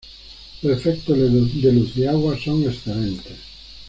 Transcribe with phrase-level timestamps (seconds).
[0.63, 1.29] Los efectos de
[1.73, 3.37] luz y agua son excelentes.